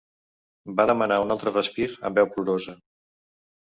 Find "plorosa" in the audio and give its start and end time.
2.35-2.79